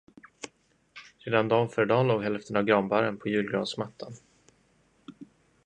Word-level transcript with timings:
Redan 1.19 1.47
dan 1.47 1.69
före 1.69 1.85
dan 1.85 2.07
låg 2.07 2.23
hälften 2.23 2.55
av 2.55 2.63
granbarren 2.63 3.17
på 3.17 3.29
julgransmattan. 3.29 4.13